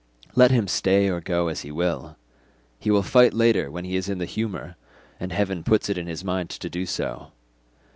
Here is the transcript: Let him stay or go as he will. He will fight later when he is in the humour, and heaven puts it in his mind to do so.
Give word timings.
Let 0.33 0.49
him 0.49 0.67
stay 0.67 1.09
or 1.09 1.21
go 1.21 1.47
as 1.47 1.61
he 1.61 1.71
will. 1.71 2.17
He 2.79 2.89
will 2.89 3.03
fight 3.03 3.35
later 3.35 3.69
when 3.69 3.85
he 3.85 3.95
is 3.95 4.09
in 4.09 4.17
the 4.17 4.25
humour, 4.25 4.75
and 5.19 5.31
heaven 5.31 5.63
puts 5.63 5.89
it 5.89 5.97
in 5.99 6.07
his 6.07 6.23
mind 6.23 6.49
to 6.49 6.69
do 6.71 6.87
so. 6.87 7.33